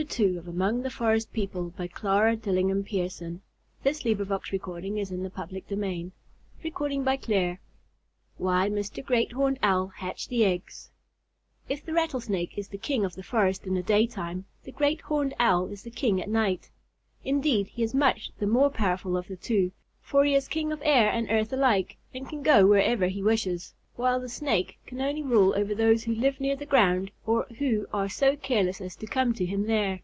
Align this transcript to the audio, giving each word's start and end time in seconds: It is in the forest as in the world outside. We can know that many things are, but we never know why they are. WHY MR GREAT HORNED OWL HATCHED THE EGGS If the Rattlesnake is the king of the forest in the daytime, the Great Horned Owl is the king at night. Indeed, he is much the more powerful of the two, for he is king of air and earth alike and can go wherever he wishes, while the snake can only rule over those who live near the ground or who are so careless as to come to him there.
It 0.00 0.18
is 0.18 0.34
in 0.34 0.82
the 0.82 0.88
forest 0.88 1.28
as 1.36 1.44
in 1.44 1.50
the 1.52 1.58
world 1.60 1.74
outside. 1.78 2.40
We 2.46 2.62
can 2.62 2.68
know 2.68 2.82
that 2.82 2.90
many 2.90 3.08
things 3.08 3.20
are, 3.20 3.40
but 3.84 4.04
we 4.48 4.92
never 4.96 5.04
know 5.14 5.30
why 5.30 5.46
they 5.68 7.26
are. 7.36 7.58
WHY 8.38 8.70
MR 8.70 9.04
GREAT 9.04 9.32
HORNED 9.32 9.58
OWL 9.62 9.88
HATCHED 9.88 10.30
THE 10.30 10.44
EGGS 10.46 10.90
If 11.68 11.84
the 11.84 11.92
Rattlesnake 11.92 12.56
is 12.56 12.68
the 12.68 12.78
king 12.78 13.04
of 13.04 13.14
the 13.14 13.22
forest 13.22 13.66
in 13.66 13.74
the 13.74 13.82
daytime, 13.82 14.46
the 14.64 14.72
Great 14.72 15.02
Horned 15.02 15.34
Owl 15.38 15.66
is 15.68 15.82
the 15.82 15.90
king 15.90 16.18
at 16.22 16.30
night. 16.30 16.70
Indeed, 17.22 17.66
he 17.66 17.82
is 17.82 17.94
much 17.94 18.32
the 18.38 18.46
more 18.46 18.70
powerful 18.70 19.18
of 19.18 19.28
the 19.28 19.36
two, 19.36 19.70
for 20.00 20.24
he 20.24 20.34
is 20.34 20.48
king 20.48 20.72
of 20.72 20.80
air 20.82 21.10
and 21.10 21.30
earth 21.30 21.52
alike 21.52 21.98
and 22.14 22.26
can 22.26 22.42
go 22.42 22.64
wherever 22.66 23.08
he 23.08 23.22
wishes, 23.22 23.74
while 23.96 24.20
the 24.20 24.28
snake 24.30 24.78
can 24.86 24.98
only 24.98 25.22
rule 25.22 25.52
over 25.56 25.74
those 25.74 26.04
who 26.04 26.14
live 26.14 26.40
near 26.40 26.56
the 26.56 26.64
ground 26.64 27.10
or 27.26 27.44
who 27.58 27.84
are 27.92 28.08
so 28.08 28.34
careless 28.34 28.80
as 28.80 28.96
to 28.96 29.04
come 29.06 29.34
to 29.34 29.44
him 29.44 29.66
there. 29.66 30.00